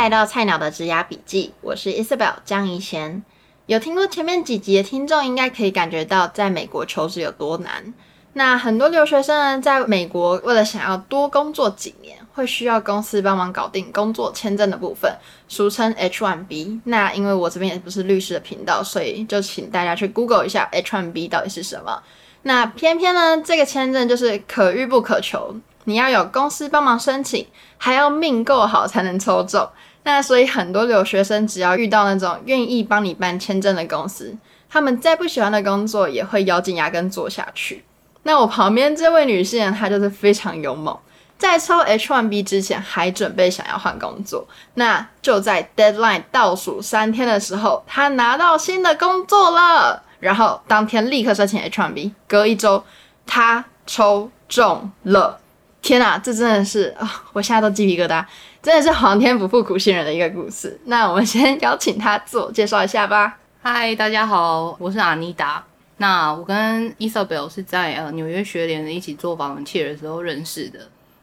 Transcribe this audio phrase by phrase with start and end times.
[0.00, 3.22] 来到菜鸟的职涯笔记，我是 Isabel 江怡贤。
[3.66, 7.92] 有听过前面几集的听众，应该可以感觉到在美国求职有多难。
[8.32, 15.14] 那很多留学生呢，在美国为了想要多工作几年，会需要公司帮忙搞定工作签证的部分，
[15.48, 16.80] 俗称 H1B。
[16.84, 22.02] 那因为我这边也不是律师的频道，所以就请大家去 Google 一下 H1B 到底是什么。
[22.44, 25.54] 那偏偏呢，这个签证就是可遇不可求，
[25.84, 29.68] 你要有公司帮忙申请，还要命够好才能抽中。
[30.02, 34.34] 那所以很多留学生只要遇到那种愿意帮你办签证的公司，
[34.68, 37.84] 他们再不喜欢的工作也会咬紧牙根做下去。
[38.22, 40.98] 那我旁边这位女性，她就是非常勇猛，
[41.38, 44.46] 在抽 H1B 之前还准备想要换工作。
[44.74, 50.02] 那就在 deadline 倒数三天的时候，她拿到新的工作了。
[50.18, 52.84] 然后当天立刻申请 H1B，隔一周
[53.26, 55.40] 她抽中了！
[55.80, 58.22] 天哪，这真的是啊、我现在都鸡皮疙瘩，
[58.62, 60.78] 真的是皇天不负苦心人的一个故事。
[60.84, 63.38] 那我们先邀请他自我介绍一下吧。
[63.62, 65.64] 嗨，大家好，我是阿妮达。
[65.96, 70.80] 那我跟 Isabel 是在呃纽约学联的一起做 volunteer 的时候认识的。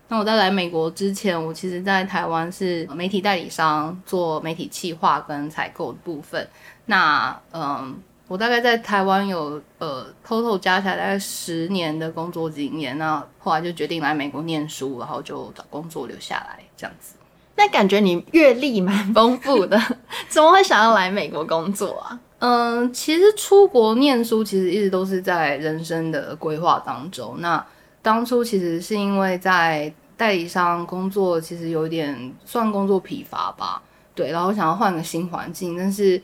[0.07, 6.47] 那我在来美国之前，我其实在台湾是媒体代理商，做媒体企划跟采购的部分。
[6.85, 7.99] 那嗯。
[8.29, 17.15] 我大概在台湾有呃，total 加起来大概十年的工作经验，那后来就决定来美国念书，然后就找工作留下来这样子。
[17.57, 19.77] 那感觉你阅历蛮 丰富的，
[20.29, 22.17] 怎么会想要来美国工作啊？
[22.39, 27.35] 嗯，其实出国念书其实一直都是在人生的规划当中。
[27.39, 27.65] 那
[28.01, 33.81] 当初其实是因为在代理商工作，其实有点算工作疲乏吧，
[34.15, 36.21] 对，然后想要换个新环境，但是。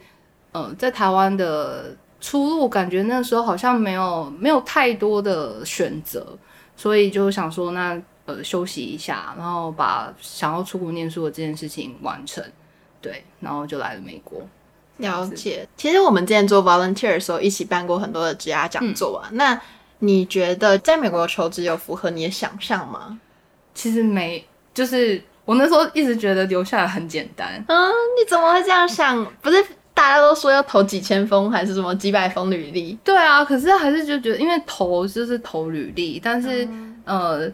[0.55, 6.37] 嗯，在台湾的出路感觉那时候好像没有没有太多的选择，
[6.77, 12.43] 所以就想说那呃休息一下，然后把想要出国念书的这件事情完成，
[13.01, 14.41] 对，然后就来了美国。
[14.97, 19.29] 了解，其实我们之前做 volunteer 的时候一起办过很多的职涯讲座啊。
[19.31, 19.61] 嗯、那
[19.99, 23.19] 你觉得在美国求职有符合你的想象吗？
[23.73, 27.63] 其实没，就是我那时候一直觉得留下来很简单。
[27.67, 29.25] 嗯，你怎么会这样想？
[29.41, 29.65] 不是。
[29.95, 32.97] 大家都说要投几千封还是什么几百封履历？
[33.03, 37.47] 对啊，可是还是就觉得，因为投就是投履历，但是、嗯、呃，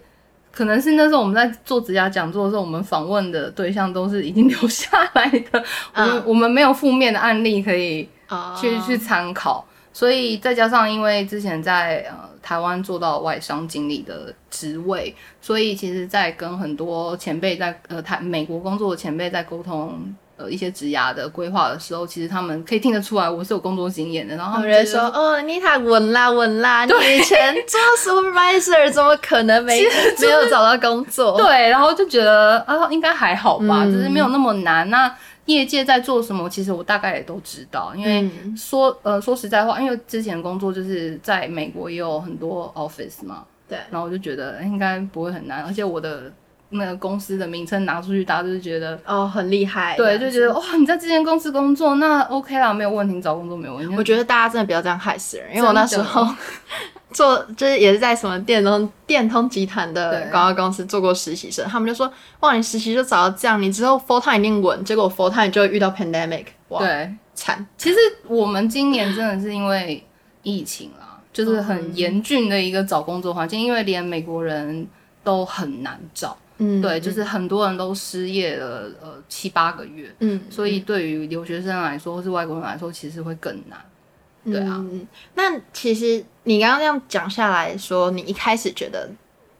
[0.51, 5.63] 可能是那时候我们在做指甲讲座的时候，我们访问的对象都是已经留下来的，
[5.95, 8.03] 我们、嗯、我们没有负面的案例可以
[8.59, 20.13] 去、哦、去参考，所以再加上因为之前在呃台湾做到外商经理的职位，所以其实在跟很多前辈在呃台美国工作的前辈在沟通。
[20.39, 24.33] 呃，一些职涯的规划的时候，其实他们可以听得出来我是有工作经验的。
[24.37, 34.89] 然后他们就说：“哦，妮塔稳啦稳啦，你以前做 supervisor 怎么可能没、就是、没有找到工作？”对，然后就觉得啊，应该还好吧，就、嗯、是没有那么难。
[34.89, 35.13] 那
[35.43, 37.91] 业界在做什么，其实我大概也都知道。
[37.93, 46.31] 因为说呃说实在话，因为之前工作就是在美国也有很多 office 嘛，对，然后我就觉得应该不会很难，而且我的。
[46.71, 53.95] 那个公司的名称拿出去，大家就是觉得哦很厉害，对，就觉得哇你在这间公司工作，那 OK 啦，没有问题，你找工作没有问题。
[53.97, 56.27] 我觉得大家真的不要这样害死人，因为我那时候
[57.11, 67.65] 做就是也是在什么电通电通集团的广告公司做过实习生，他们就说哇你实习就找到这样，你之后 full time 一定稳，结果 full time 就会遇到 pandemic，哇对惨。
[67.77, 67.97] 其实
[68.27, 70.05] 我们今年真的是因为
[70.43, 74.87] 疫情啦，就是很严峻的一个找工作环境，因为连美国人
[75.23, 76.37] 都很难找。
[76.59, 83.79] 嗯，对，就是很多人都失业了，呃，七八个月，嗯，所以对于留学生来说，或是外国人来说，其实会更难，
[84.43, 84.75] 对啊。
[84.77, 89.09] 嗯，那其实你刚刚这样讲下来说，你一开始觉得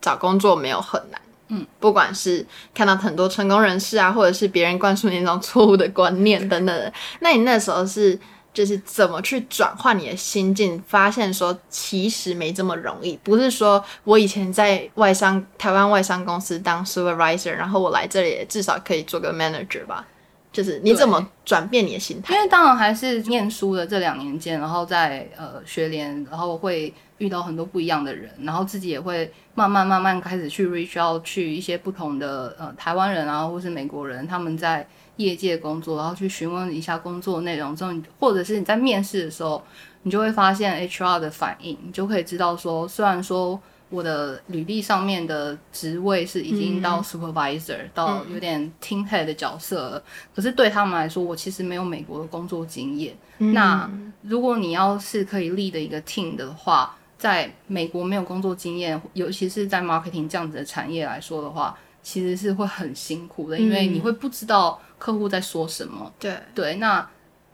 [0.02, 8.20] 找工作没有很难，嗯，不管是看到很多成功人士啊，或者是别人灌输你那种错误的观念等等的，那你那时候是？
[8.52, 20.06] 就是怎么去转换你的心境，发现说其实没这么容易，不是说我以前在外商台湾外商公司当 supervisor，然后我来这里至少可以做个 manager 吧。
[20.52, 22.34] 就是你怎么转变你的心态？
[22.34, 34.86] 因为当然还是念书的这两年间，然后在呃学联，然后会遇到很多不一样的人，然后自己也会慢慢慢慢开始去 reach out 去一些不同的呃台湾人啊，或是美国人，他们在。
[35.20, 39.62] 业界工作，然后去询问一下工作内容之后，或者是你在面试的时候，
[40.04, 53.14] 你就会发现 HR 的反应，你就可以知道说，虽然说我的履历上面的职位是已经到 supervisor，嗯，到有点 team head 的角色了，嗯，可是对他们来说，我其实没有美国的工作经验。
[53.40, 53.92] 嗯，那
[54.22, 61.78] 如果你要是可以 lead 一个 team 的话，在美国没有工作经验，尤其是在 marketing 这样子的产业来说的话。
[62.02, 66.12] 其实是会很辛苦的，因为你会不知道客户在说什么。
[66.20, 67.08] 对对，那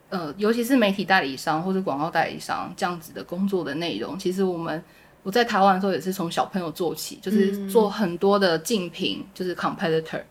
[0.10, 4.84] 呃，尤其是媒体代理商或者广告代理商这样子的工作的内容，其实我们
[5.24, 10.22] 我在台湾的时候也是从小朋友做起，就是做很多的竞品，就是 competitor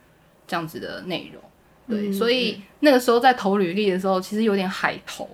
[0.47, 1.43] 这样子的内容。
[1.87, 5.29] 对，所以那个时候在投履历的时候，其实有点海投，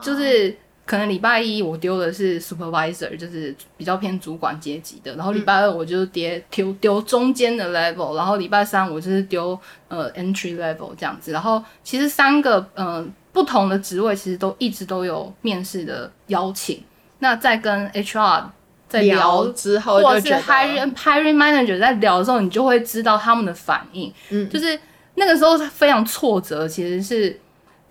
[0.00, 0.56] 就是。
[0.84, 9.58] 可能礼拜一我丢的是 supervisor，就是比较偏主管阶级的，然后礼拜二我就叠丢丢中间的 level，然后礼拜三我就是丢
[9.88, 16.82] 呃 entry level 这样子，然后其实三个嗯、呃、不同的职位其实都一直都有面试的邀请，
[17.20, 18.44] 那在跟 HR
[18.88, 24.78] 在聊，聊之后，或者是 hiring hiring manager 在聊的时候，你就会知道他们的反应，嗯，就是
[25.14, 27.38] 那个时候非常挫折，其实是。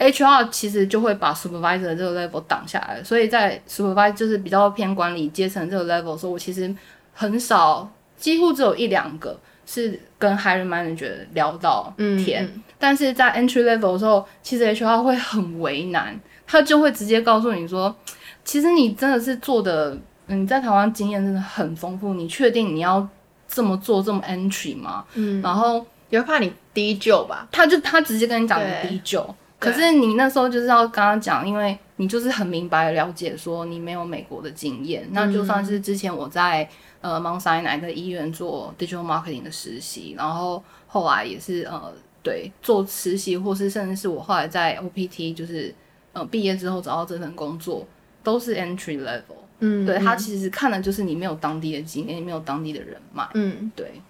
[0.01, 6.73] HR 其实就会把 supervisor 这个 level 挡下来，所以在 supervisor 就是比较偏管理阶层这个 level 的时候，我其实
[7.13, 7.87] 很少，
[8.17, 12.43] 几乎只有一两个是跟 hiring manager 聊到天。
[12.43, 17.95] 嗯嗯、但是在 entry level 的时候，其实 HR 会很为难，他就会直接告诉你说，
[18.43, 19.95] 其实你真的是做的，
[20.25, 23.07] 你在台湾经验真的很丰富，你确定你要
[23.47, 25.05] 这么做这么 entry 吗？
[25.13, 29.23] 嗯，然后也会怕你低就吧，他就他直接跟你讲你低就。
[29.61, 36.67] 可是你那时候就是要刚刚讲，因为你就是很明白了解说你没有美国的经验，嗯、那就算是之前我在
[36.99, 41.93] 呃 Mount Sinai 的医院做 digital marketing 的实习，然后后来也是呃
[42.23, 45.73] 对做实习，或是甚至是我后来在 OPT 就是
[46.13, 47.87] 呃毕业之后找到这份工作，
[48.23, 49.37] 都是 entry level。
[49.59, 53.29] 嗯，对，他其实看的就是你没有当地的经验，你没有当地的人脉。
[53.35, 54.01] 嗯，对。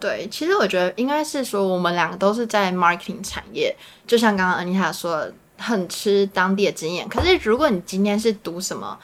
[0.00, 3.74] 对，其实我觉得应该是说，我们两个都是在 marketing 产业，
[4.06, 7.08] 就像刚刚 Anita 说的，很吃当地的经验。
[7.08, 8.96] 可是如果你今天是读什么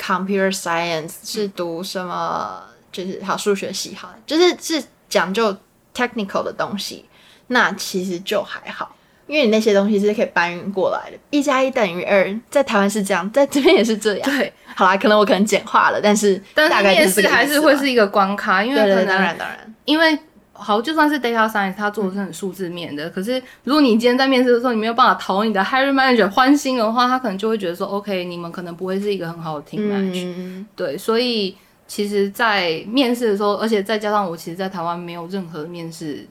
[0.00, 5.54] computer science，是读什么就是好数学系好，就是是讲究
[5.94, 7.04] technical 的东西，
[7.48, 8.96] 那其实就还好，
[9.26, 11.18] 因为你那些东西是可以搬运过来的。
[11.28, 14.30] 一加一等于二，在台湾是这样，在这边也是这样。
[14.30, 20.18] 对，好啦，可能我可能简化了，但是大概是面试还是会是一个关卡，因为当然当然，因为。
[20.60, 23.08] 好，就算是 data science，他做的是很数字面的。
[23.08, 30.24] 嗯、可是，如果你今天在面试的时候，你没有办法讨你的 hiring manager 欢心的话，他可能就会觉得说，OK，你们可能不会是一个很好的 team match。
[30.24, 31.56] 嗯、对，所以
[31.86, 36.26] 其实，在面试的时候，而且再加上我，其实，在台湾没有任何面试，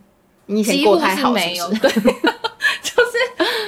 [0.48, 1.70] 你几乎是没有。
[1.70, 1.90] 对，
[2.84, 3.18] 就是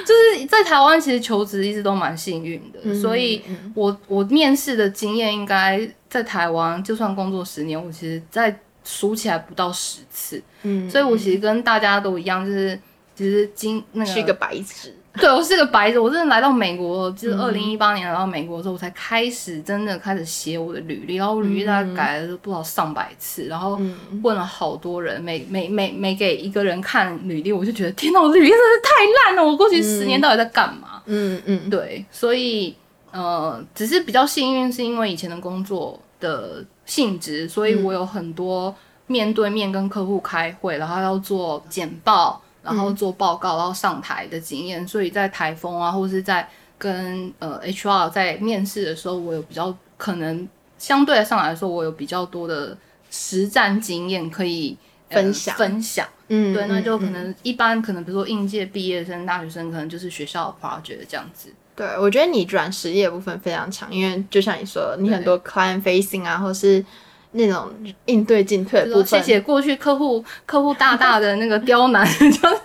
[0.04, 2.78] 就是在台湾，其实求职一直都蛮幸运的。
[2.82, 3.42] 嗯、所以
[3.74, 8.60] 我我面试的经验，应该在台湾，就算工作十年，我其实，在。
[8.84, 12.78] 数起来不到十次，嗯，所以我其实跟大家都一样，就是
[13.14, 15.98] 其实今那个是一个白纸， 对，我是个白纸。
[15.98, 23.78] 我真的来到美国，就是二零一八年来到美国的时候，我才开始真的开始写我的履历，然后履历大概改了不知道上百次，然后
[24.22, 31.02] 问了好多人，每每每每给一个人看履历，我就觉得天哪，我的履历真的是太烂了，我过去十年到底在干嘛？
[31.06, 32.74] 嗯嗯，对，所以
[33.10, 36.64] 呃，只是比较幸运，是因为以前的工作的。
[36.90, 38.74] 性质，所以我有很多
[39.06, 44.82] 面对面跟客户开会，嗯、然后要做简报，然后做报告，然后上台的经验。
[44.82, 50.48] 嗯、所以在台风啊，或是在跟呃 HR 在面试的时候，我有比较可能
[50.78, 52.76] 相对上来说，我有比较多的
[53.08, 54.76] 实战经验可以
[55.10, 56.08] 分享、呃、分享。
[56.26, 61.54] 嗯，对，那就可能一般可能比如说应届毕业生、大学生，可能就是学校的 project 这样子。
[61.80, 66.84] 对，我觉得你转实力的部分非常强，因为就像你说的，你很多 client facing 啊，或是
[67.30, 67.70] 那种
[68.04, 69.06] 应对进退的部分。
[69.06, 72.60] 谢谢过去客户客户大大的那个刁难， 就是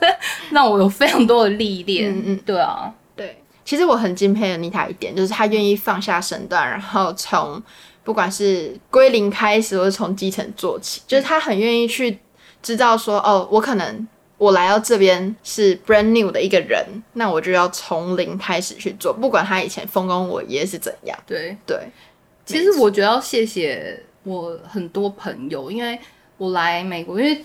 [0.52, 2.14] 让我有非常多的历练。
[2.14, 3.42] 嗯嗯，对啊，对。
[3.64, 7.64] 其实我很敬佩 Anita 一点，就是她愿意放下身段，然后从
[8.04, 12.20] 不管是归零开始，或是从基层做起，就是她很愿意去
[12.62, 14.06] 知道说，哦，我可能。
[14.38, 21.18] 我来到这边是 brand new 的一个人，那我就要从零开始去做，不管他以前风光我爷是怎样。
[21.26, 21.80] 对对，
[22.46, 25.98] 其实我觉得要谢谢我很多朋友，因为
[26.38, 27.42] 我来美国，因为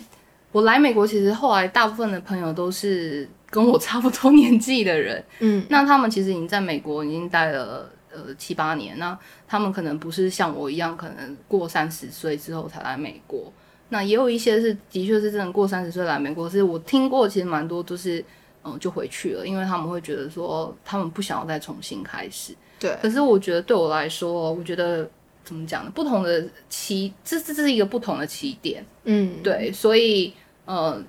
[0.51, 9.17] 我来美国，其实后来大部分的朋友都是跟我差不多年纪的人，嗯，那他们其实已经在美国已经待了呃七八年，那
[9.47, 13.53] 他们可能不是像我一样，可能过三十岁之后才来美国。
[13.91, 18.25] 那也有一些是，的确是真的过三十岁来美国，是我听过，其实蛮多都是，
[18.65, 22.55] 嗯，就回去了，因为他们会觉得说，他们不想要再重新开始。
[22.79, 22.97] 对。
[23.03, 25.09] 可是我觉得对我来说，我觉得
[25.45, 25.91] 怎么讲呢？
[25.95, 28.85] 不同的起，这这是一个不同的起点。
[29.05, 29.43] 嗯。
[29.43, 30.33] 对，所以
[30.65, 31.03] 呃，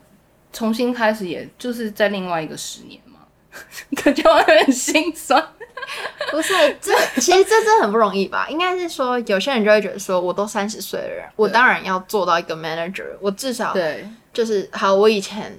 [0.52, 3.20] 重新开始，也就是在另外一个十年嘛，
[4.04, 5.42] 感觉我有点心酸。
[6.32, 8.48] 不是，这其实这真的很不容易吧？
[8.50, 14.94] 应该是说，有些人就会觉得说，我都三十岁的人，我当然要做到一个 manager，我至少对，就是好。
[14.94, 15.58] 我以前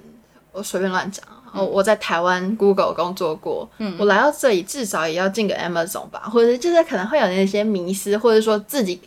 [0.51, 9.01] 我随便乱讲，我我在台湾 Google 工作过，嗯，我来到这里至少也要进个 Amazon 吧，或者就是可能会有那些迷失，或者说自己。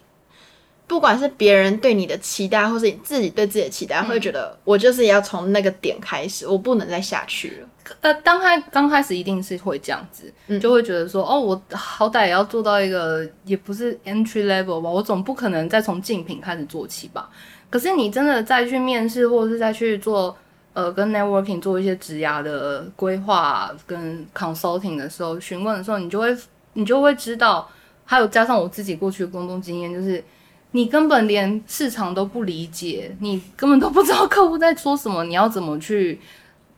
[0.88, 7.68] 不管是别人对你的期待，或是你自己对自己的期待，嗯、会觉得我就是要从那个点开始，我不能再下去了。
[8.00, 17.30] 呃，当开刚开始一定是会这样子，嗯、就会觉得说，哦，我好歹也要做到一个，也不是 entry level 吧，我总不可能再从竞品开始做起吧。
[17.70, 20.36] 可是你真的再去面试，或者是再去做，
[20.72, 26.36] 呃，跟 networking 做一些职涯的规划跟 consulting 的时候，询问的时候，你就会
[26.74, 27.68] 你就会知道，
[28.04, 30.22] 还有加上我自己过去的工作经验，就是。
[30.72, 36.20] 你根本连市场都不理解，你根本都不知道客户在说什么，你要怎么去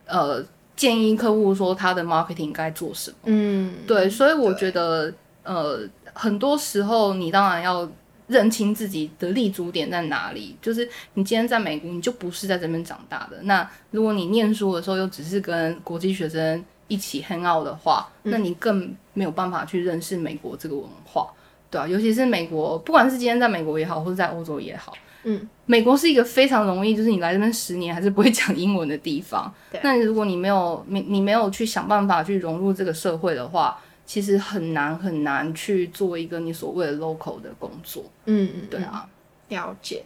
[0.06, 0.40] 呃
[0.78, 3.16] 建议客户说他的 marketing 该做什么？
[3.24, 5.80] 嗯，对，所以我觉得呃
[6.14, 7.86] 很多时候你当然要
[8.28, 13.38] 认清自己的立足点在哪里，就是你今天在美国，你就不是在这边长大的。
[13.42, 21.28] 那如果你念书的时候又只是跟国际学生一起 hang out 的话，嗯，那你更没有办法去认识美国这个文化。
[21.70, 24.94] 对啊，尤其是美国，不管是今天在美国也好，或者在欧洲也好，
[25.24, 29.52] 嗯，美国是一个非常容易，就是你来这边十年还是不会讲英文的地方。
[29.70, 29.80] 对。
[29.82, 38.04] 那如果你没有你你没有去想办法去融入这个社会的话，其实很难很难去做一个你所谓的 local 的工作。
[38.26, 39.06] 嗯嗯，对啊，
[39.48, 40.04] 了解。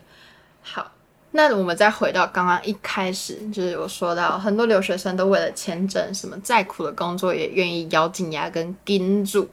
[0.62, 0.90] 好，
[1.32, 9.48] 那我们再回到刚刚一开始，就是有说到很多留学生都为了签证，什么再苦的工作也愿意咬紧牙根盯住。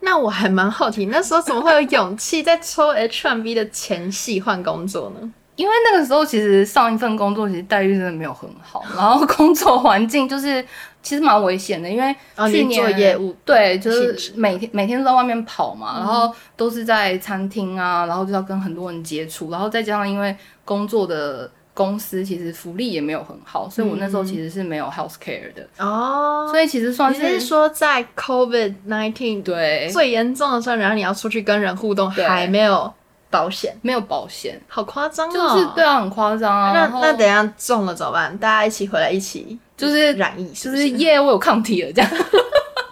[0.00, 5.32] 那我还蛮好奇，那时候怎么会有勇气在抽 H1B 的前戏换工作呢？
[5.56, 10.64] 因为那个时候其实上一份工作其实待遇真的没有很好，然后工作环境就是
[11.02, 12.14] 其实蛮危险的，因为
[12.50, 21.50] 去年做业务对，就是每天每天都在外面跑嘛，然后都是在餐厅啊，然后就要跟很多人接触，然后再加上因为工作的。
[21.80, 29.88] 公司其实福利也没有很好，所以我那时候其实是没有 health care 的哦，所以其实算是，是说在 COVID nineteen 对。
[29.90, 32.92] 最严重的时候，然后你要出去跟人互动，还没有
[33.30, 36.72] 保险，没有保险，好夸张哦，就是对啊，很夸张啊。
[36.74, 38.36] 那那等一下中了怎么办？
[38.36, 42.10] 大家一起回来一起就是染疫是不是，就是耶，我有抗体了这样。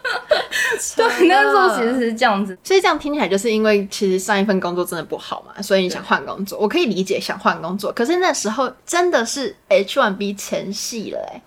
[0.96, 7.92] 对，那个时候其实是这样子，所以这样听起来就是因为其实上一份工作真的不好嘛，所以你想换工作，我可以理解想换工作。
[7.92, 11.42] 可是那时候真的是 H1B 前戏了哎。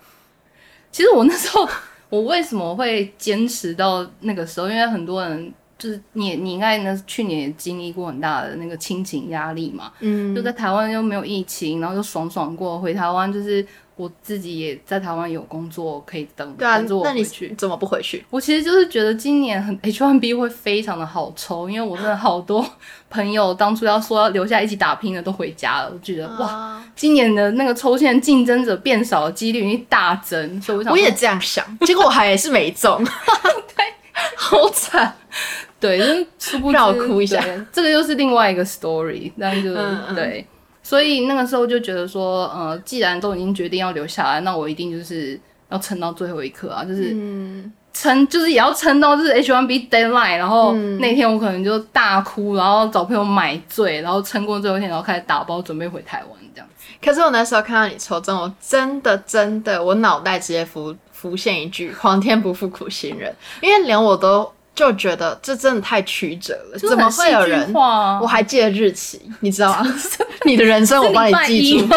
[0.90, 1.66] 其实我那时候
[2.10, 4.68] 我为什么会坚持到那个时候？
[4.68, 13.66] 因为很多人就是你，你应该那去年也经历过很大的那个亲情压力嘛，嗯，就在台湾又没有疫情，然后就爽爽过，回台湾就是。
[13.94, 17.44] 我自己也在台湾有工作可以等，对啊，等着我回去。
[17.46, 18.24] 那你怎么不回去？
[18.30, 22.66] 我其实就是觉得今年很 H1B 会非常的好抽，因为我真的好多
[23.10, 25.90] 朋友当初要说要留下一起打拼的都回家了。
[25.92, 33.84] 我觉得、啊、哇，今年的那个抽签竞争者变少的几率已经大增，所以我想我也这样想，结果我还是没中， 对，
[34.36, 35.14] 好惨，
[35.82, 39.74] 对，就殊不知让我哭一下，这个又是另外一个 story，但就
[40.14, 40.46] 对。
[40.84, 47.16] 所以那个时候就觉得说，呃，既然都已经决定要留下来，那我一定就是要撑到最后一刻啊，就是
[47.92, 56.68] 撑，就是也要撑到就是 H1B deadline，然后那天我可能就大哭，然后找朋友买醉，然后撑过最后一天，然后开始打包准备回台湾这样。
[57.00, 64.52] 可是我那时候看到你抽中，我真的真的，我脑袋直接浮浮现一句“皇天不负苦心人”，因为连我都。
[64.74, 67.72] 就觉得这真的太曲折了，怎么会有人？
[67.74, 69.86] 我还记得日期，你知道吗？
[70.44, 71.94] 你的人生我帮你记住。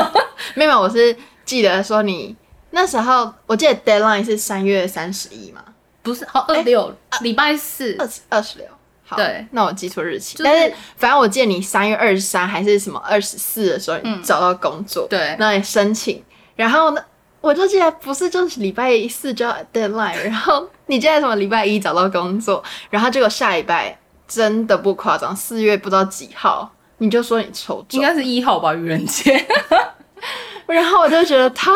[0.56, 1.16] 没有，我是
[1.46, 2.36] 记得说你
[2.72, 5.64] 那时候，我记得 deadline 是三月三十一嘛？
[6.04, 8.68] 不是，好二六礼拜四二二十六。
[9.08, 10.36] 好，对，那我记错日期。
[10.44, 16.22] 但是反正我记得你三月二十三还是什么二十四的时候，你找到工作，对，那你申请，
[16.56, 17.02] 然后呢？
[17.42, 29.46] 我就记得不是就是礼拜四就要 deadline，然后你记得什么礼拜一找到工作，然后结果下礼拜真的不夸张，四月不知道几号你就说你抽中，应该是一号吧，愚人节。
[30.68, 31.72] 然后我就觉得太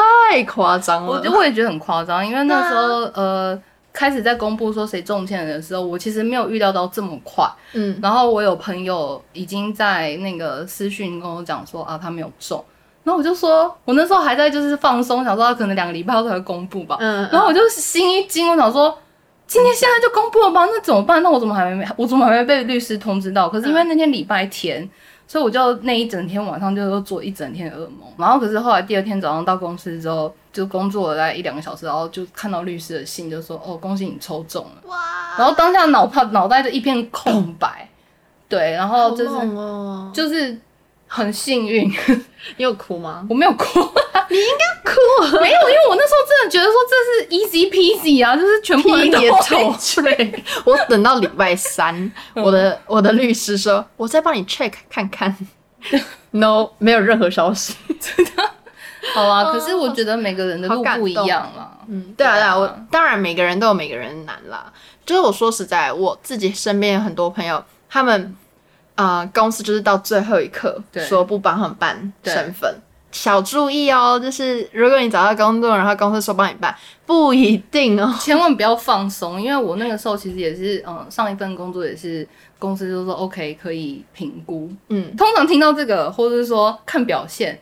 [0.46, 3.62] 夸张了，我就会觉得很夸张，因为那时候呃
[3.94, 7.48] 开始在公布说谁中签的时候，我其实没有预料到这么快。
[7.74, 12.64] 嗯，然后我有朋友已经在那个私讯跟我讲说啊，他没有中。
[13.10, 16.96] 然后我就说，我那时候还在就是放松，想说他可能两个礼拜后才会公布吧。
[17.00, 18.96] 嗯，然后我就心一惊，我想说，
[19.48, 20.64] 今天现在就公布了吗？
[20.68, 21.24] 那怎么办？
[21.24, 23.50] 那我怎么还没我怎么还没被律师通知到？
[23.50, 24.88] 可是因为那天礼拜天，
[25.28, 28.02] 所以我就那一整天晚上就做一整天的噩梦。
[28.16, 34.98] 然后可是后来第二天早上到公司之后，就工作了大概一两个小时，然后就看到律师的信，就说：“哦，恭喜你抽中了。”哇！
[35.36, 37.90] 然后当下脑泡脑袋就一片空白。
[38.48, 40.60] 对，然后就是、哦、就是
[41.10, 41.92] 很幸运。
[42.56, 43.26] 你有哭吗？
[43.30, 43.80] 我没有哭。
[44.30, 45.38] 你应该哭。
[45.42, 49.76] 没有，因为我那时候真的觉得说这是 easy peasy 啊，就是全部人都抽。
[50.02, 55.36] 对，我等到礼拜三，我的我的律师说，我再帮你 check 看看。
[56.32, 57.76] No，没有任何消息。
[58.00, 58.52] 真的。
[59.14, 61.78] 好啊，可是我觉得每个人的路不一样啦。
[61.88, 64.72] 嗯，对啊，对啊，我当然每个人都有每个人难啦。
[65.06, 68.49] 就是我说实在，我自己身边有很多朋友，他们啊、
[69.00, 70.78] 呃，公司就是到最后一刻
[71.08, 72.70] 说不帮他们办身份。
[73.14, 76.76] 小注意哦，就是如果你找到工作，然后公司说帮你办，
[77.06, 79.42] 不一定哦，千万不要放松。
[79.42, 82.28] 因为我那个时候其实也是，嗯，上一份工作也是
[82.60, 84.70] 公司就说 OK 可以评估。
[84.90, 87.58] 嗯，通常听到这个或者是说看表现，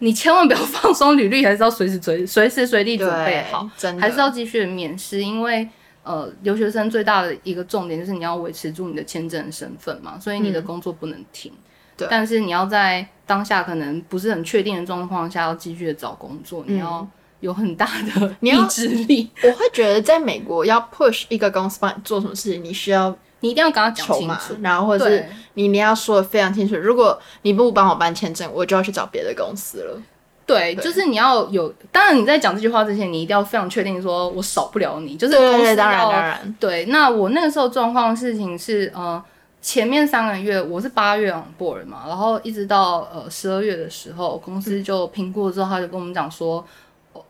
[0.00, 5.68] 你千万不要放松， 履历还是要随时随随时随地准备好，真的还是要继续的面试，因为。
[6.04, 11.50] 呃，留学生最大的一个重点就是你要维持住你的签证身份嘛，所以你的工作不能停。
[11.50, 11.64] 嗯、
[11.96, 12.08] 对。
[12.10, 17.08] 但是你要在当下可能不是很确定的状况下，要继续的找工作，嗯、你要
[17.40, 19.30] 有很大的 意志力。
[19.42, 26.76] 我会觉得在美国要 push 一个公司帮你做什么事情，你需要你一定要跟他讲清楚，然后或者是你你要说的非常清楚。
[26.76, 30.02] 如果你不帮我办签证，我就要去找别的公司了。
[30.46, 31.72] 对，就是你要有。
[31.90, 35.16] 当然，你在讲这句话之前，你一定要非常确定，说我少不了你。
[35.16, 36.56] 就是公司要，对，当然当然。
[36.60, 39.22] 对，那我那个时候状况事情是，呃，
[39.62, 46.62] 前面三个月我是八月 on board 嘛，然后一直到呃十二月的时候，公司就评估之后，他就跟我们讲说，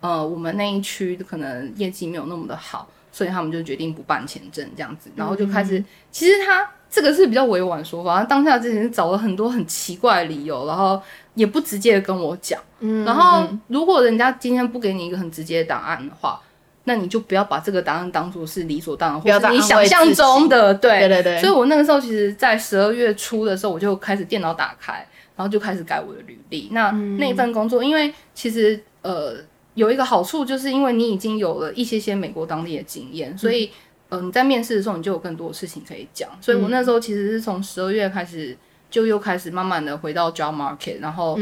[0.00, 11.00] 呃，我们那一区可能业绩没有那么的好，所以他们就决定不办签证这样子，然后就开始，嗯、其实他这个是比较委婉的说法，当下之前找了很多很奇怪的理由，然后。
[11.34, 16.40] 也不直接的跟我讲，嗯，然后如果人家今天不给你一个很直接的答案的话，
[16.84, 21.40] 那你就不要把这个答案当做是理所当然，或者你想象中的，对对对对。
[21.40, 26.68] 所以我那个时候其实，在十二月初的时候，我就开始电脑打开，然后就开始改我的履历。
[26.70, 29.34] 那那一份工作，因为其实呃
[29.74, 33.70] 有一个好处，就是因为你已经有了一些些美国当地的经验，所以
[34.10, 36.28] 嗯、呃、你在面试的时候，你就有更多的事情可以讲。
[36.40, 38.56] 所以我那时候其实是从十二月开始。
[38.94, 41.36] 就又开始慢慢的回到 job market，然后，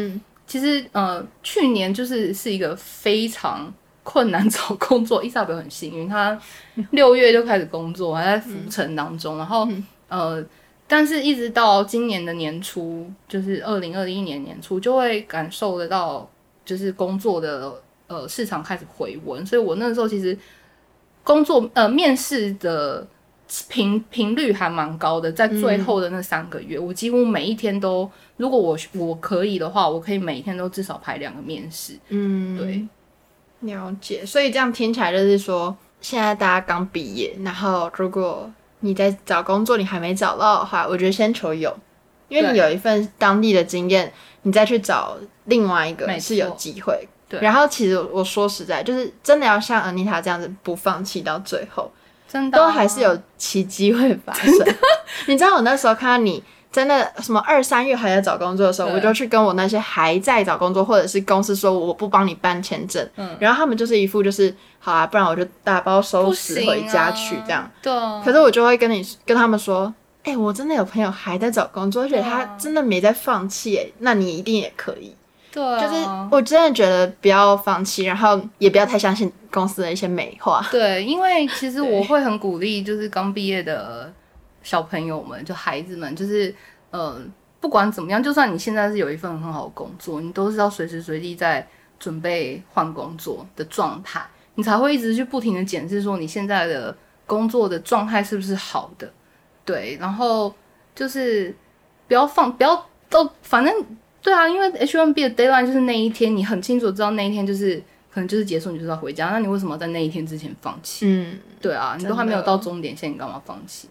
[0.46, 3.70] 其实呃，去年就是是一个非常
[4.02, 5.22] 困难找工作。
[5.22, 6.40] 伊莎贝很幸运，他
[6.92, 9.36] 六月就开始工作，还在浮沉当中。
[9.36, 9.68] 然后
[10.08, 10.42] 呃，
[10.88, 16.26] 但是一直到今年的年初，就是二零二一年年初，就会感受得到，
[16.64, 17.74] 就是工作的
[18.06, 19.44] 呃市场开始回温。
[19.44, 20.34] 所以我那时候其实
[21.22, 23.06] 工作呃面试的。
[23.68, 31.98] 频频率还蛮高的，在最后的那三个月，嗯、我几乎每一天都，如果我我可以的话，我可以每一天都至少排两个面试。
[32.08, 32.86] 嗯，对，
[33.60, 34.24] 了解。
[34.24, 38.50] 所以这样听起来就是说，现在大家刚毕业，然后如果
[38.80, 41.76] 你在找工作，你还没找到的话，我觉得先求有，
[42.28, 44.10] 因为你有一份当地的经验，
[44.42, 47.06] 你再去找另外一个是有机会。
[47.28, 47.38] 对。
[47.40, 51.90] 然后其实我说实在，就是真的要像 Anita 这样子，不放弃到最后。
[52.32, 54.74] 真的、啊、都还是有奇迹会发生。
[55.26, 56.42] 你知道我那时候看到你
[56.72, 67.60] 真的什么二三月还在找工作的时候，我就去跟我那些还在找工作或者是公司说我不帮你办签证，嗯，然后他们就是一副就是好啊，不然我就打包收拾回家去这样。
[67.62, 67.92] 啊、对。
[68.24, 69.92] 可是我就会跟你跟他们说，
[70.24, 75.14] 哎、欸，我真的有朋友还在找工作，而且他真的没在放弃，哎，那你一定也可以。
[75.52, 80.66] 对、啊，就是我真的觉得不要放弃，然后也不要太相信公司的一些美化。
[80.70, 84.10] 对，因为其实我会很鼓励，就是刚毕业的
[84.62, 86.54] 小朋友们，就孩子们，就是
[86.90, 87.20] 呃，
[87.60, 94.22] 不管怎么样，就算你现在是有一份很好的工作，你都是要随时随地在准备换工作的状态，
[94.54, 99.12] 你才会一直去不停的检视说你现在的工作的状态是不是好的。
[99.66, 100.54] 对，然后
[100.94, 101.54] 就是
[102.08, 103.74] 不要放，不要都反正。
[104.22, 107.76] 对啊，因为 H1B 的 deadline 就是那一天，你很清楚知道那一天就是
[108.08, 109.30] 可能就是结束，你就是要回家。
[109.30, 111.06] 那你为什么在那一天之前放弃？
[111.08, 113.88] 嗯，对啊，你都还没有到终点线，你干嘛放弃？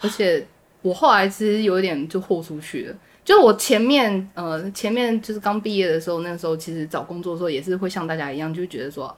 [0.00, 0.44] 而且
[0.82, 9.16] 我后来其实有一点就豁出去了，就我前面呃前面就是刚毕业的时候，那时候其实找工作的时候也是会像大家一样，就觉得说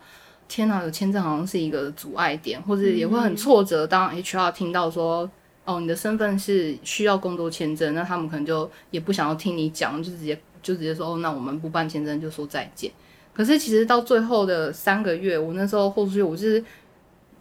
[0.49, 3.87] 天哪，有签证好像是一个阻碍点，或者也会很挫折。
[3.87, 5.31] 当 HR 听到说。
[5.67, 12.91] 哦，你的身份是需要工作签证，那他们可能就也不想要听你讲，就直接就直接说哦，那我们不办签证，就说再见。
[13.35, 16.65] 可是其实到最后的三个月，我那时候豁出去，我就是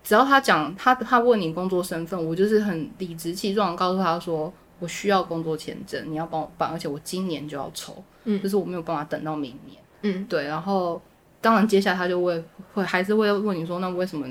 [0.04, 11.02] 只要他讲他他问你工作身份，我就是很理直气壮告诉他说，我需要工作签证，你要帮我办，而且我今年就要抽，嗯，就是我没有办法等到明年，嗯，对，然后
[11.40, 14.28] 当然接下来他就会会还是会问你说，那为什么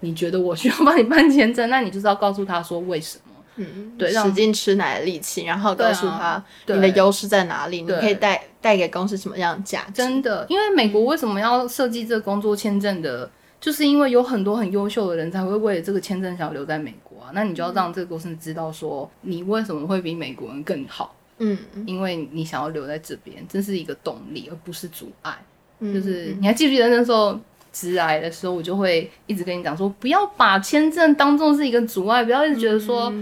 [0.00, 1.70] 你觉得我需要帮你办签证？
[1.70, 9.92] 那你就是要告诉他说为什么，嗯，对，使劲吃奶的力气，然后告诉他你的优势在哪里，你可以带带给公司什么样的价值？
[9.94, 13.30] 真的，因为美国为什么要设计这个工作签证的？
[13.60, 25.34] 就是因为有很多很优秀的人才会为了这个签证想要留在美国啊，那你就要让这个公司知道说你为什么会比美国人更好，嗯，因为你想要留在这边，这是一个动力而不是阻碍。
[25.78, 27.40] 嗯，就是你还记不记得那时候
[27.72, 33.12] 直来的时候，我就会一直跟你讲说，不要把签证当做是一个阻碍，不要一直觉得说，好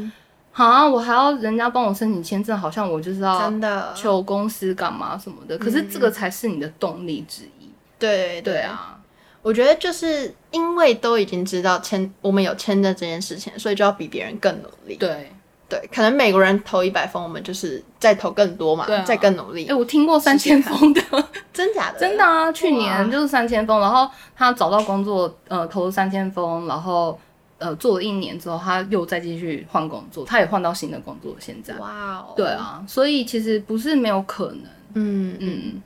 [0.52, 7.70] 啊，我还要人家帮我申请签证，好像我就是要真的求公司干嘛什么的，可是这个才是你的动力之一。
[7.98, 8.98] 对对啊。
[9.42, 14.94] 我觉得就是因为都已经知道签我们有签证这件事情，所以就要比别人更努力。
[14.94, 15.32] 对
[15.68, 19.64] 对，可能美国人投一百封，我们就是再投更多嘛，啊、再更努力。
[19.64, 21.00] 哎、欸，我听过三千封的，
[21.52, 21.98] 真假的？
[21.98, 22.52] 真的啊！
[22.52, 27.18] 去年就是三千封，然后他找到工作，呃，投了三千封，然后
[27.62, 31.36] 呃做了一年之后，他又再继续换工作，他也换到新的工作。
[31.38, 34.64] 现在，哇哦，对啊，所以其实不是没有可能。
[34.94, 35.60] 嗯嗯。
[35.64, 35.82] 嗯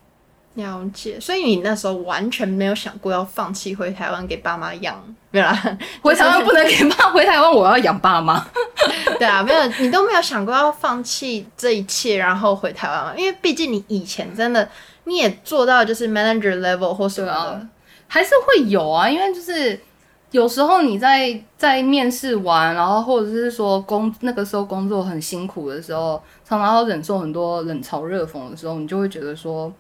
[0.57, 5.53] 了解，所以你那时候完全没有想过要放弃回台湾给爸妈养，对吧？
[6.01, 8.43] 回台湾不能给爸，回台湾我要养爸妈。
[9.21, 13.15] 对啊，没有，你都没有想过要放弃这一切，然后回台湾嘛？
[13.15, 14.67] 因为毕竟你以前真的
[15.05, 17.69] 你也做到就是 manager level 或什么的，啊，
[18.09, 19.07] 还是会有啊。
[19.07, 19.79] 因为就是
[20.31, 29.73] 有时候你在在面试完，然后或者是说工那个时候工作很辛苦的时候，常常要忍受很多冷嘲热讽的时候，你就会觉得说。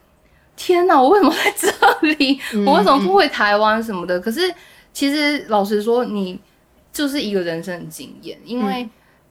[0.59, 0.99] 天哪！
[0.99, 1.69] 我为什么在这
[2.17, 2.41] 里？
[2.65, 4.19] 我为什么不回台湾什么的？
[4.19, 4.41] 嗯、可是
[4.91, 6.41] 其实老实说，你
[6.91, 8.39] 就是一个人生的经验。
[8.43, 8.83] 因为、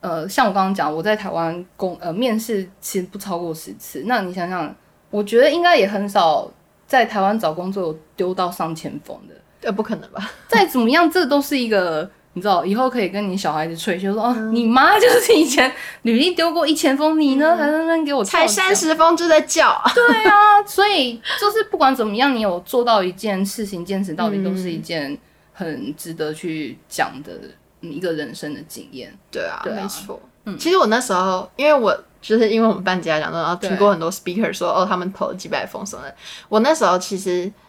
[0.02, 4.04] 嗯、呃，像我刚刚讲，我在台湾工呃面试其实不超过十次。
[4.06, 4.72] 那你想想，
[5.10, 6.48] 我觉得应该也很少
[6.86, 9.34] 在台湾找工作有丢到上千封的。
[9.66, 10.30] 呃，不可能吧？
[10.48, 12.08] 再怎么样，这都是一个。
[12.32, 19.82] 你知道以后可以跟你小孩子吹嘘说哦，你妈就是 以前履历丢过一千封，你呢还在那边给我才三十封就在叫。
[19.94, 25.16] 对啊，所以就是不管怎么样，你有做到一件事情，坚持到底都是一件
[25.54, 27.32] 很值得去讲的
[27.80, 29.16] 一个人生的经验。
[29.30, 30.20] 对啊，对啊，没错。
[30.44, 36.14] 嗯，其实我那时候，因为我就是因为我们班级来讲，然后听过很多 speaker 说哦，他们投了几百封什么的。
[36.50, 37.65] 我那时候其实啊、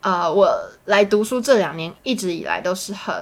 [0.00, 0.48] 呃，我
[0.86, 3.14] 来读书这两年一直以来都是很。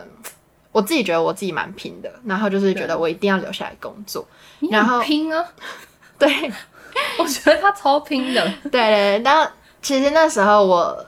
[0.71, 4.25] 我自己觉得我自己蛮拼的，然后就是觉得我一定要留下来工作，
[4.71, 5.45] 然后拼啊，
[6.19, 6.29] 对，
[7.19, 9.23] 我觉得他超拼的，对对对。
[9.25, 11.07] 然后其实那时候我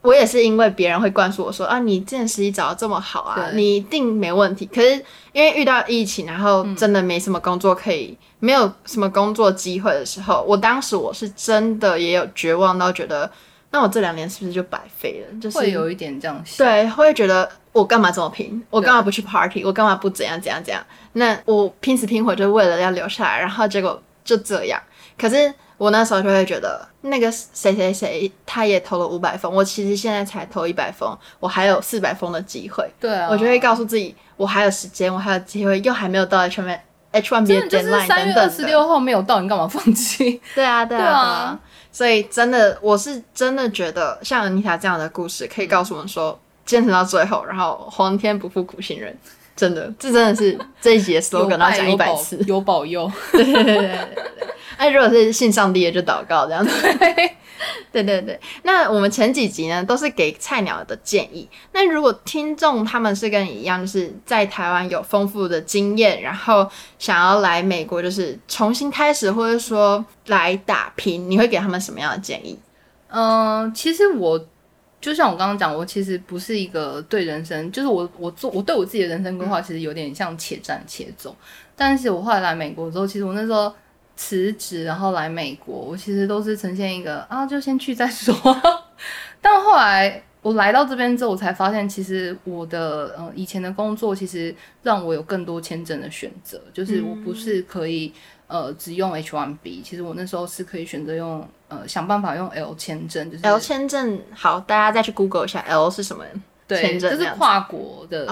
[0.00, 4.66] 我也是因为别人会灌输我说啊，你这件实习找的这么好啊，你一定没问题。
[4.66, 4.94] 可是
[5.32, 13.30] 因为遇到疫情，然后真的没什么工作可以，没有什么工作机会的时候，我当时我是真的也有绝望到觉得。
[13.72, 15.40] 那我这两年是不是就白费了？
[15.40, 18.62] 就是会有一点这样想，对，会觉得我干嘛这么拼？
[18.68, 19.64] 我干嘛不去 party？
[19.64, 20.84] 我干嘛不怎样怎样怎样？
[21.14, 24.78] 那我拼死拼活就为了要留下来，然后结果就这样。
[25.18, 32.86] 可是我那时候就会觉得，那个谁谁谁他也投了五百封，我其实现在才投一百封，我还有四百封的机会。
[33.00, 36.78] 对啊，我就会告诉自己，我还有时间，我还有机会，又还没有到 H1
[37.12, 38.06] H1B 的 deadline 等等的。
[38.06, 40.40] 三月二十六号没有到，你干嘛放弃？
[40.54, 41.00] 对啊，对啊。
[41.00, 41.60] 对啊
[41.92, 49.14] 所以真的，我是真的觉得像 Anita 这样的故事，可以告诉我们说，坚持到最后，然后皇天不负苦心人，
[49.54, 53.10] 真的，这真的是这一集的 slogan，要讲一百次，有保佑。
[53.32, 53.98] 对对对对对。
[54.78, 56.72] 哎如果是信上帝的，就祷告这样子。
[56.98, 57.36] 对
[57.92, 61.48] 对对对，那我们前几集呢，都是给菜鸟的建议。
[61.72, 72.58] 那如果听众他们是跟你一样，就是在台湾有丰富的经验，然后想要来美国，就是重新开始，或者说来打拼，你会给他们什么样的建议？
[73.08, 74.46] 嗯、呃，其实我
[75.00, 81.30] 就像我刚刚讲，我其实不是一个对人生，就是我我做我对我自己的人生规划，其实有点像且战且走。
[81.30, 81.46] 嗯、
[81.76, 83.72] 但是我后来来美国之后，其实我那时候。
[84.16, 88.34] 辞职，然后来美国，我其实都是呈现一个啊，就先去再说。
[89.40, 98.12] 但后来我来到这边之后，我才发现，其实我的呃以前的工作，其实让我有更多签证的选择，就是我不是可以
[98.46, 104.20] 呃只用 H1B，其实我那时候是可以选择用呃想办法用 L 签证，就是 L 签证。
[104.32, 106.24] 好，大家再去 Google 一下 L 是什么。
[106.80, 108.26] 对，就是跨国的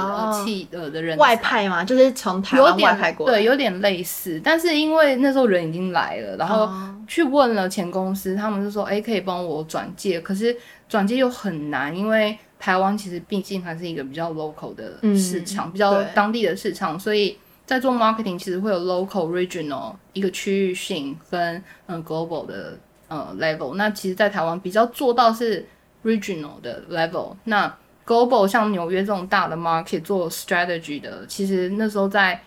[0.44, 3.34] 企呃的人外派嘛，就是从台湾外派过来。
[3.34, 6.68] 对，有点类似，但是因为那时候人已经来了，然后
[7.06, 10.56] 去问了前公司，他们就说，哎，可以帮我转介，可是
[10.88, 23.76] 转介又很难，因为台湾其实毕竟还是一个比较 local 的市场，比较当地的市场，所以在做 marketing，其实会有 local、regional 一个区域性跟嗯 global 的呃 level。
[23.76, 25.66] 那其实，在台湾比较做到是
[26.04, 27.34] regional 的 level。
[27.44, 27.72] 那
[28.10, 32.42] global 像纽约这种大的 market 做 strategy 的，其实那时候在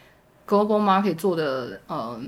[0.45, 2.19] global market 做的呃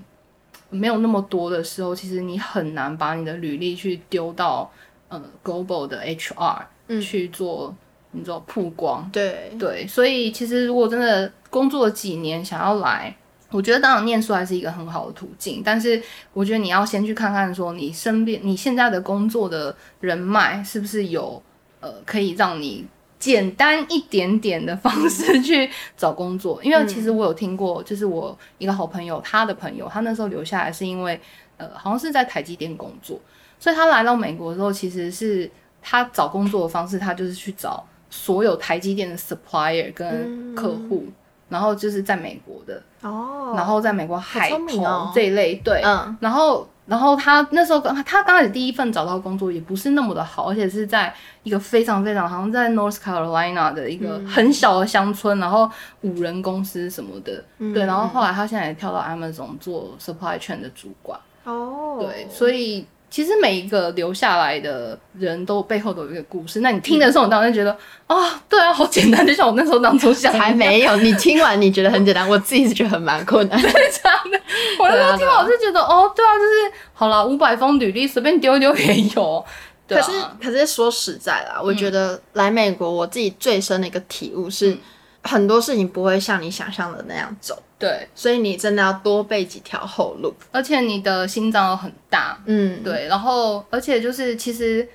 [0.70, 4.72] 没有那么多的时候，其实你很难把你的履历去丢到
[5.10, 6.62] 呃 global 的 HR
[7.02, 7.76] 去做。
[8.18, 13.14] 你知道曝光，对对，所以其实如果真的工作几年想要来，
[13.52, 15.62] 我觉得当然念书还是一个很好的途径。
[15.66, 21.44] 但是我觉得你要先去看看，说你身边你现在的工作的人脉是不是有
[21.82, 22.86] 呃可以让你
[23.20, 26.60] 简单一点点的方式去找工作。
[26.64, 31.20] 因为其实我有听过，就是我一个好朋友，他的朋友，他那时候留下来是因为
[31.58, 33.20] 呃好像是在台积电工作，
[33.60, 35.50] 所以他来到美国的时候，其实是
[35.82, 37.86] 他找工作的方式，他就是去找。
[38.08, 41.14] 所有台积电的 supplier 跟客户，嗯，
[41.50, 55.70] 然后就是在美国的哦，然后在美国海投这一类，对，嗯，然后然后他那时候刚他刚开始第一份找到工作也不是那么的好，而且是在一个非常非常好像在 North Carolina 的一个很小的乡村，嗯，然后
[56.02, 61.20] 五人公司什么的，嗯，对，然后后来他现在也跳到 Amazon 做 supply chain 的主管。
[61.44, 62.86] 哦，对，所以。
[63.16, 66.60] 其实每一个留下来的人都背后都有一个故事。
[66.60, 67.72] 那你听的时候，我当然觉得
[68.08, 70.38] 啊、哦，对啊，好简单，就像我那时候 当初想的。
[70.38, 73.58] 还没有，你听完你觉得很简单，我自己是觉得很蛮困难。
[73.64, 74.42] 真的，
[74.78, 79.46] 我那时候听完我是觉得哦，对啊，就是好了，五百封履历随便丢丢也有。
[79.88, 80.20] 对啊、可是
[80.52, 84.72] 可是说实在啦，我觉得来美国，我自己最深的一个体悟是。
[84.72, 84.78] 嗯
[85.26, 94.88] 很多事情不会像你想象的那样走，对，所以你真的要多备几条后路，而且你的心脏又很大，嗯，对，然后而且就是其实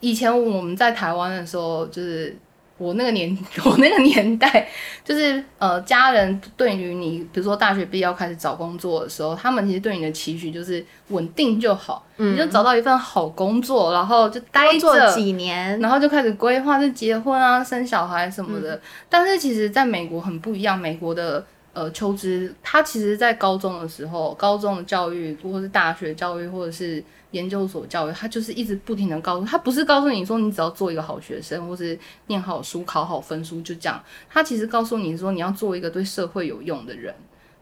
[0.00, 2.36] 以前我们在台湾的时候，就是。
[2.82, 4.68] 我那个年， 我那个年代，
[5.04, 18.74] 就是呃，家人对于你，比如说大学毕业要开始找工作的时候，他们其实对你的期许就是稳定就好，嗯，你就找到一份好工作，然后就待着几年，然后就开始规划是结婚啊、生小孩什么的。
[18.74, 21.44] 嗯，但是其实，在美国很不一样，美国的。
[21.74, 34.02] 呃，求职，他其实，在高中的时候，高中的教育，或者是大学教育，或者是研究所教育，他就是一直不停的告诉他，不是告诉你说你只要做一个好学生，或是念好书、考好分数就这样。
[34.30, 37.14] 他其实告诉你说，你要做一个对社会有用的人。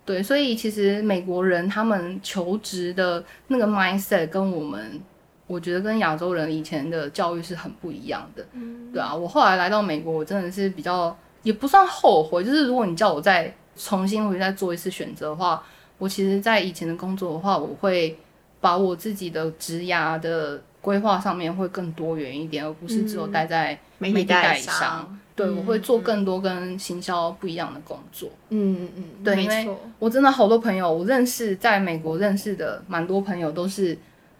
[0.04, 5.00] 对，所以其实美国人他们求职的那个 mindset 跟我们，
[5.46, 8.46] 我觉得跟亚洲人以前的教育是很不一样的。
[8.52, 13.52] 嗯，对啊，我后来来到美国，我真的是比较也不算后悔，就是如果你叫我再。
[13.76, 15.62] 重新回去再做一次选择的话，
[15.96, 18.14] 我其实，在以前的工作的话，我会
[18.60, 25.06] 把我自己的职涯的规划上面会更多元一点，而不是只有待在媒体代理商。
[25.10, 28.28] 嗯、对、嗯，我会做更多跟行销不一样的工作。
[28.50, 29.68] 嗯嗯嗯，对，因为
[29.98, 33.96] 我真的好多朋友，我认识在美国认识的蛮多朋友，都是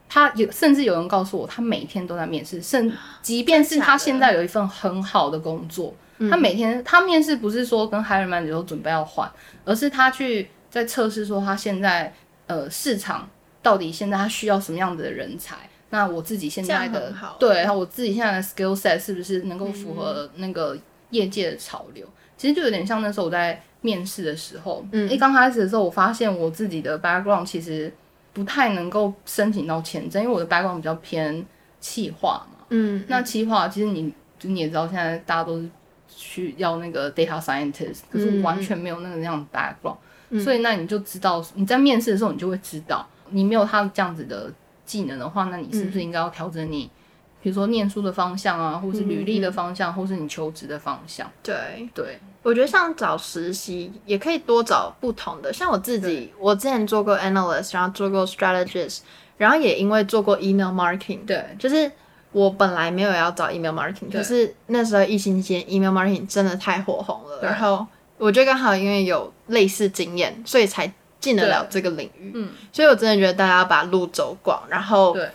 [0.09, 5.95] 他有，甚至有人告诉我，他每天都在面试，甚 即便是他现在有一份很好的工作。
[6.31, 9.31] 他每天他面试不是说跟 hiring manager 都准备要换，
[9.65, 12.13] 而是他去在测试说他现在
[12.47, 13.27] 呃市场
[13.63, 15.57] 到底现在他需要什么样的人才？
[15.91, 20.77] 那我自己现在的对，然后我自己现在的 skill set 是不是能够符合那个
[21.11, 22.07] 业界的潮流？
[22.07, 27.93] 嗯、其实就有点像那时候我在面试的时候，嗯，一刚开始的时候，我发现我自己的 background 其实
[28.33, 31.45] 不太能够申请到签证，因为我的 background 比较偏
[31.81, 35.69] 企划嘛，嗯，那企划其实你就你也知道，现在大家都是。
[36.13, 39.97] 需要那个 data scientist，可是完全没有那个那样的 background，
[40.31, 44.53] 嗯，所以那你就知道你在面试的时候，你就会知道你没有他这样子的
[44.85, 46.91] 技能的话，那你是不是应该要调整你，嗯，
[47.43, 51.31] 比如说念书的方向啊，或是履历的方向，嗯，或是你求职的方向？
[51.43, 51.89] 对。
[51.95, 59.01] 对，我觉得像找实习也可以多找不同的，像我自己，我之前做过 analyst，然后做过 strategist，
[59.37, 61.91] 然后也因为做过 email marketing，对，就是。
[62.33, 67.85] 我本来没有要找 email marketing，可是那时候疫情期间 email marketing 真的太火红了，然后
[68.19, 70.87] 我觉得刚好因为有类似经验，所以才
[71.21, 72.33] 进得了这个领域。
[72.35, 75.29] 嗯，所以我真的觉得大家要把路走广，然后对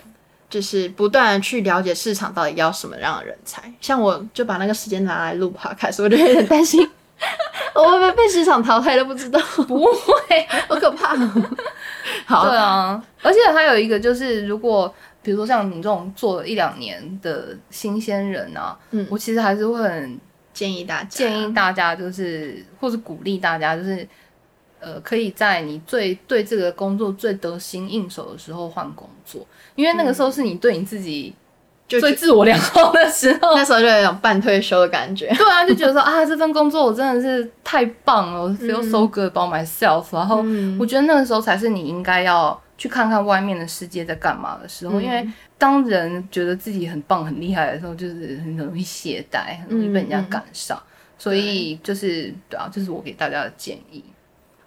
[0.49, 3.71] 就是不断的去了解市场到底要什么样的人才。
[3.79, 6.81] 像我就把那个时间拿来录 podcast，我就有点担心
[7.75, 9.39] 我会不会被市场淘汰都不知道。
[9.67, 11.15] 不会， 好可怕。
[12.25, 14.93] 好， 对啊，而且还有一个就是如果。
[15.25, 20.19] 比如说像你这种做了一两年的新鲜人啊，嗯，我其实还是会很
[20.53, 24.07] 建议大家，建议大家就是，或是鼓励大家，就是，
[24.85, 29.43] 呃，可以在你最对这个工作最得心应手的时候换工作，
[29.73, 31.33] 因为那个时候是你对你自己
[31.87, 35.25] 就最自我良好的时候，那时候就有一种半退休的感觉。
[35.33, 40.05] 对啊，就觉得说啊，这份工作我真的是太棒了，我 feel so good about myself。
[40.11, 40.45] 然后
[40.79, 50.79] 我觉得那个时候才是你应该要去看看外面的世界在干嘛的时候，因为当人觉得自己很棒、很厉害的时候，就是很容易懈怠，很容易被人家赶上。
[51.17, 54.03] 所以就是对啊，这是我给大家的建议。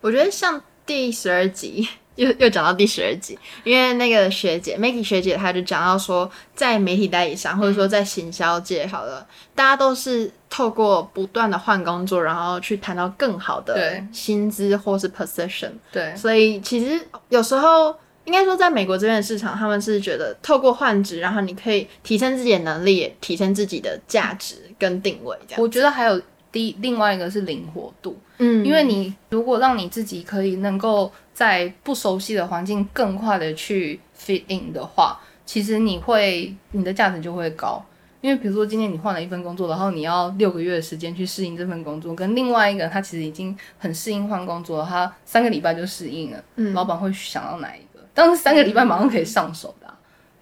[0.08, 1.86] 我觉得像第十二集。
[2.18, 15.70] 又又讲到第十二集，因为那个学姐 Maggie 学姐，她就讲到说，在媒体代理商或者说在行销界，好了，大家都是透过不断的换工作，然后去谈到更好的薪资或是 position。
[15.92, 17.94] 对，所以其实有时候
[18.24, 25.38] 应该说，在美国这边的市场，他们是觉得透过换职，然后你可以提升自己的能力，提升自己的价值跟定位。
[25.46, 28.18] 这样，我觉得还有第另外一个是灵活度。
[28.38, 37.84] 嗯，因为你如果让你自己可以能够在不熟悉的环境更快的去 fit in 的话，其实你会你的价值就会高。
[38.20, 48.04] 因为比如说今天你换了一份工作，然后你要六个月的时间去适应这份工作，跟另外一个他其实已经很适应换工作，他三个礼拜就适应了，嗯，老板会想到哪一个？
[48.12, 49.96] 但是三个礼拜马上可以上手的啊，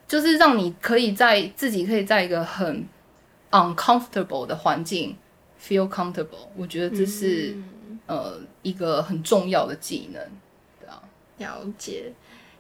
[0.09, 2.89] 就是让你可以在自己可以在一个很
[3.51, 5.15] uncomfortable 的环境
[5.67, 6.49] feel comfortable。
[6.57, 7.57] 我觉得这是。
[8.09, 10.23] 呃，一个很重要的技能，
[10.79, 11.03] 对啊，
[11.39, 12.13] 了解，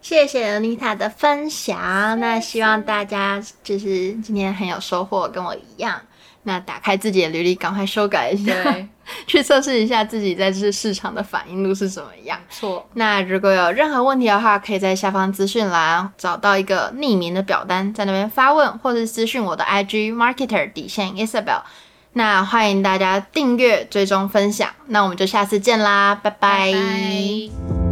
[0.02, 2.18] 谢谢 Anita 的分享。
[2.18, 6.00] 那希望大家就是今天很有收获，跟我一样。
[6.42, 8.54] 那打开自己的履历，赶快修改一下，
[9.28, 12.40] 去测试一下自己在这市场的反应度是怎么样。
[12.50, 12.84] 错。
[12.94, 21.62] 那如果有任何问题的话，可以在下方资讯栏找到一个匿名的表单，在那边发问，或是私讯我的 IG Marketer 底线 Isabel。
[22.16, 24.70] 那欢迎大家订阅、追踪、分享。
[24.86, 26.72] 那我们就下次见啦，拜拜。
[26.72, 27.85] 拜拜。